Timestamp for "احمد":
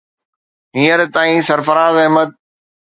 2.01-2.29